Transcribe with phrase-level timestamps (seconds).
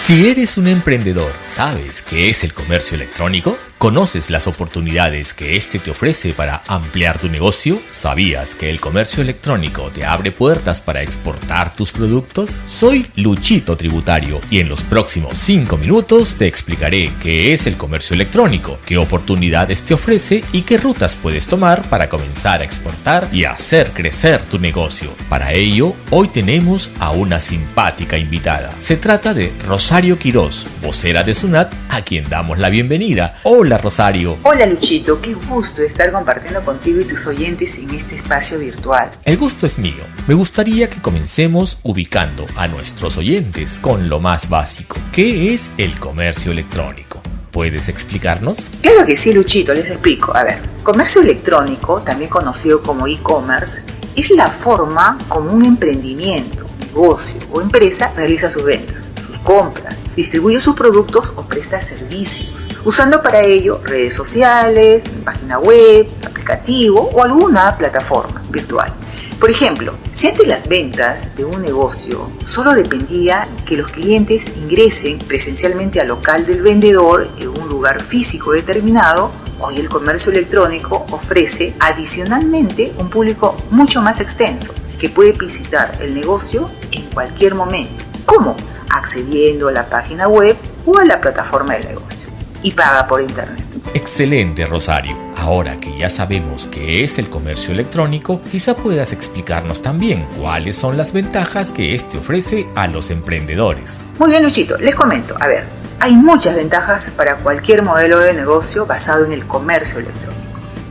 [0.00, 3.58] Si eres un emprendedor, ¿sabes qué es el comercio electrónico?
[3.80, 7.80] ¿Conoces las oportunidades que este te ofrece para ampliar tu negocio?
[7.88, 12.60] ¿Sabías que el comercio electrónico te abre puertas para exportar tus productos?
[12.66, 18.12] Soy Luchito Tributario y en los próximos 5 minutos te explicaré qué es el comercio
[18.12, 23.44] electrónico, qué oportunidades te ofrece y qué rutas puedes tomar para comenzar a exportar y
[23.44, 25.10] hacer crecer tu negocio.
[25.30, 28.74] Para ello, hoy tenemos a una simpática invitada.
[28.76, 33.36] Se trata de Rosario Quiroz, vocera de Sunat, a quien damos la bienvenida.
[33.44, 34.36] Hola Hola Rosario.
[34.42, 39.12] Hola Luchito, qué gusto estar compartiendo contigo y tus oyentes en este espacio virtual.
[39.24, 40.02] El gusto es mío.
[40.26, 44.96] Me gustaría que comencemos ubicando a nuestros oyentes con lo más básico.
[45.12, 47.22] ¿Qué es el comercio electrónico?
[47.52, 48.70] ¿Puedes explicarnos?
[48.82, 50.36] Claro que sí, Luchito, les explico.
[50.36, 53.84] A ver, comercio electrónico, también conocido como e-commerce,
[54.16, 58.99] es la forma como un emprendimiento, negocio o empresa realiza sus ventas
[59.38, 67.10] compras, distribuye sus productos o presta servicios, usando para ello redes sociales, página web, aplicativo
[67.12, 68.92] o alguna plataforma virtual.
[69.40, 75.18] Por ejemplo, si antes las ventas de un negocio solo dependía que los clientes ingresen
[75.18, 81.74] presencialmente al local del vendedor en un lugar físico determinado, hoy el comercio electrónico ofrece
[81.80, 88.04] adicionalmente un público mucho más extenso que puede visitar el negocio en cualquier momento.
[88.26, 88.54] ¿Cómo?
[88.90, 92.30] Accediendo a la página web o a la plataforma del negocio
[92.62, 93.64] y paga por internet.
[93.94, 95.16] Excelente, Rosario.
[95.36, 100.96] Ahora que ya sabemos qué es el comercio electrónico, quizá puedas explicarnos también cuáles son
[100.96, 104.04] las ventajas que este ofrece a los emprendedores.
[104.18, 105.34] Muy bien, Luchito, les comento.
[105.40, 105.64] A ver,
[105.98, 110.40] hay muchas ventajas para cualquier modelo de negocio basado en el comercio electrónico.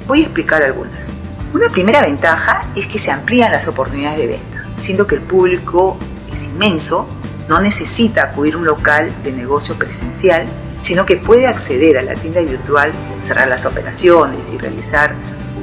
[0.07, 1.13] Voy a explicar algunas.
[1.53, 5.97] Una primera ventaja es que se amplían las oportunidades de venta, siendo que el público
[6.31, 7.07] es inmenso
[7.49, 10.45] no necesita acudir a un local de negocio presencial,
[10.81, 15.13] sino que puede acceder a la tienda virtual, cerrar las operaciones y realizar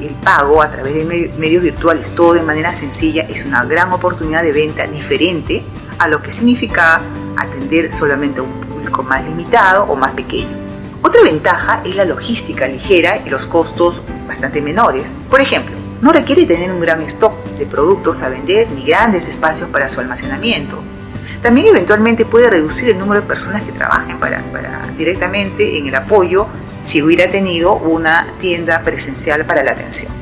[0.02, 1.04] el pago a través de
[1.38, 5.62] medios virtuales, todo de manera sencilla, es una gran oportunidad de venta diferente
[5.98, 7.00] a lo que significa
[7.36, 10.56] atender solamente a un público más limitado o más pequeño.
[11.02, 15.14] Otra ventaja es la logística ligera y los costos bastante menores.
[15.30, 19.68] Por ejemplo, no requiere tener un gran stock de productos a vender ni grandes espacios
[19.70, 20.82] para su almacenamiento.
[21.42, 24.42] También eventualmente puede reducir el número de personas que trabajen para,
[24.96, 26.46] directamente en el apoyo
[26.82, 30.12] si hubiera tenido una tienda presencial para la atención.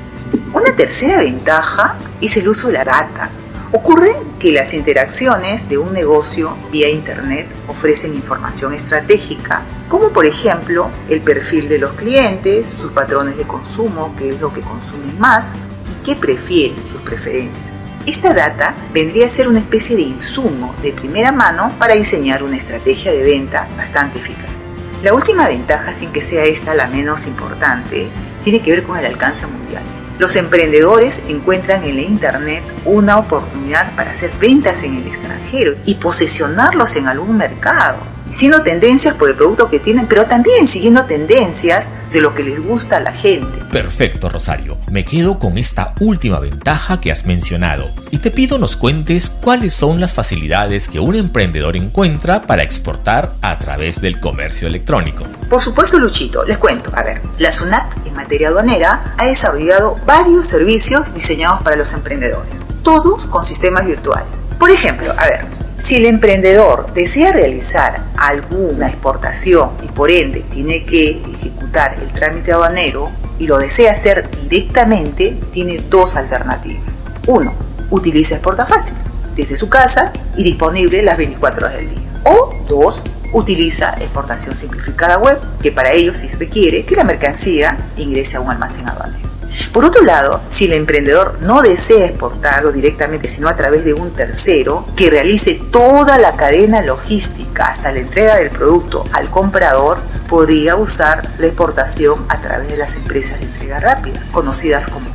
[0.53, 3.30] Una tercera ventaja es el uso de la data.
[3.72, 10.91] Ocurre que las interacciones de un negocio vía Internet ofrecen información estratégica, como por ejemplo
[11.08, 15.56] el perfil de los clientes, sus patrones de consumo, qué es lo que consumen más
[15.91, 17.84] y qué prefieren, sus preferencias.
[18.06, 22.56] Esta data vendría a ser una especie de insumo de primera mano para diseñar una
[22.56, 24.69] estrategia de venta bastante eficaz.
[25.03, 28.09] La última ventaja, sin que sea esta la menos importante,
[28.42, 29.82] tiene que ver con el alcance mundial.
[30.19, 35.94] Los emprendedores encuentran en la Internet una oportunidad para hacer ventas en el extranjero y
[35.94, 41.90] posesionarlos en algún mercado siguiendo tendencias por el producto que tienen, pero también siguiendo tendencias
[42.12, 43.58] de lo que les gusta a la gente.
[43.70, 44.78] Perfecto, Rosario.
[44.90, 49.74] Me quedo con esta última ventaja que has mencionado y te pido nos cuentes cuáles
[49.74, 55.24] son las facilidades que un emprendedor encuentra para exportar a través del comercio electrónico.
[55.48, 56.91] Por supuesto, Luchito, les cuento.
[56.94, 62.52] A ver, la SUNAT en materia aduanera ha desarrollado varios servicios diseñados para los emprendedores,
[62.82, 64.38] todos con sistemas virtuales.
[64.58, 65.46] Por ejemplo, a ver,
[65.78, 72.52] si el emprendedor desea realizar alguna exportación y por ende tiene que ejecutar el trámite
[72.52, 77.02] aduanero y lo desea hacer directamente, tiene dos alternativas.
[77.26, 77.52] Uno,
[77.90, 78.96] utiliza Exporta Fácil
[79.36, 81.98] desde su casa y disponible las 24 horas del día.
[82.24, 83.02] O dos,
[83.32, 88.41] utiliza exportación simplificada web, que para ello sí se requiere que la mercancía ingrese a
[88.41, 89.34] un almacén aduanero.
[89.72, 94.10] Por otro lado, si el emprendedor no desea exportarlo directamente, sino a través de un
[94.10, 99.98] tercero que realice toda la cadena logística hasta la entrega del producto al comprador,
[100.28, 105.06] podría usar la exportación a través de las empresas de entrega rápida, conocidas como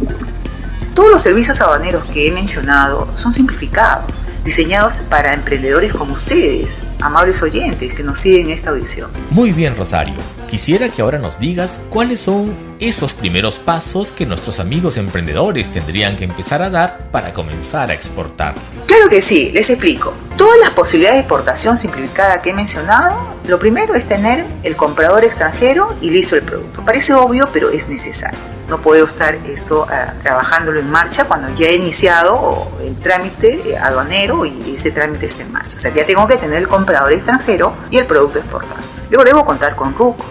[0.93, 7.41] Todos los servicios aduaneros que he mencionado son simplificados, diseñados para emprendedores como ustedes, amables
[7.43, 9.09] oyentes que nos siguen en esta audición.
[9.29, 10.15] Muy bien, Rosario.
[10.47, 16.15] Quisiera que ahora nos digas cuáles son esos primeros pasos que nuestros amigos emprendedores tendrían
[16.15, 18.55] que empezar a dar para comenzar a exportar.
[18.85, 20.13] Claro que sí, les explico.
[20.37, 25.25] Todas las posibilidades de exportación simplificada que he mencionado, lo primero es tener el comprador
[25.25, 26.83] extranjero y listo el producto.
[26.85, 28.39] Parece obvio, pero es necesario.
[28.69, 33.77] No puedo estar eso ah, trabajándolo en marcha cuando ya he iniciado el trámite eh,
[33.77, 35.75] aduanero y ese trámite está en marcha.
[35.75, 38.81] O sea, ya tengo que tener el comprador extranjero y el producto exportado.
[39.09, 40.23] Luego debo contar con RUC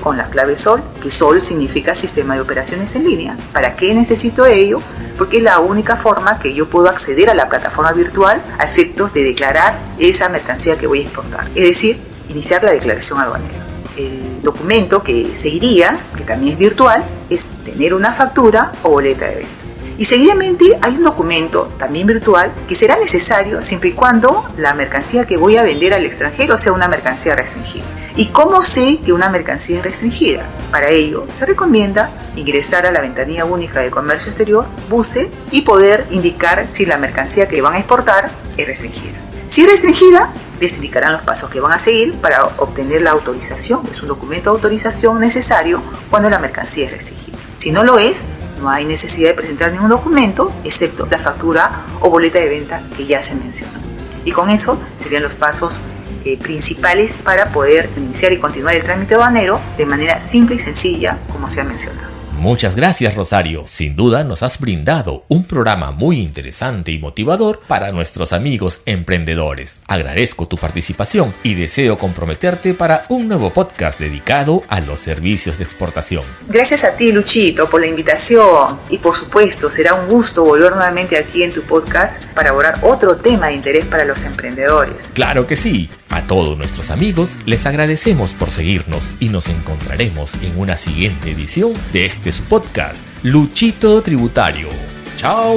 [0.00, 3.36] con la clave SOL, que SOL significa Sistema de Operaciones en Línea.
[3.52, 4.80] ¿Para qué necesito ello?
[5.18, 9.12] Porque es la única forma que yo puedo acceder a la plataforma virtual a efectos
[9.12, 11.46] de declarar esa mercancía que voy a exportar.
[11.54, 11.98] Es decir,
[12.30, 13.58] iniciar la declaración aduanera.
[13.98, 19.34] El documento que seguiría, que también es virtual, es tener una factura o boleta de
[19.34, 19.59] venta.
[20.00, 25.26] Y seguidamente hay un documento, también virtual, que será necesario siempre y cuando la mercancía
[25.26, 27.84] que voy a vender al extranjero sea una mercancía restringida.
[28.16, 30.46] ¿Y cómo sé que una mercancía es restringida?
[30.70, 36.06] Para ello, se recomienda ingresar a la ventanilla única de comercio exterior, BUSE, y poder
[36.08, 39.18] indicar si la mercancía que van a exportar es restringida.
[39.48, 43.82] Si es restringida, les indicarán los pasos que van a seguir para obtener la autorización.
[43.90, 47.36] Es un documento de autorización necesario cuando la mercancía es restringida.
[47.54, 48.24] Si no lo es,
[48.60, 53.06] no hay necesidad de presentar ningún documento, excepto la factura o boleta de venta que
[53.06, 53.78] ya se mencionó.
[54.24, 55.80] Y con eso serían los pasos
[56.24, 61.18] eh, principales para poder iniciar y continuar el trámite aduanero de manera simple y sencilla,
[61.32, 62.09] como se ha mencionado.
[62.40, 63.64] Muchas gracias Rosario.
[63.66, 69.82] Sin duda nos has brindado un programa muy interesante y motivador para nuestros amigos emprendedores.
[69.86, 75.64] Agradezco tu participación y deseo comprometerte para un nuevo podcast dedicado a los servicios de
[75.64, 76.24] exportación.
[76.48, 81.18] Gracias a ti Luchito por la invitación y por supuesto será un gusto volver nuevamente
[81.18, 85.12] aquí en tu podcast para abordar otro tema de interés para los emprendedores.
[85.14, 85.90] Claro que sí.
[86.10, 91.72] A todos nuestros amigos les agradecemos por seguirnos y nos encontraremos en una siguiente edición
[91.92, 94.68] de este su podcast, Luchito Tributario.
[95.16, 95.56] Chao.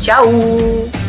[0.00, 1.05] Chao.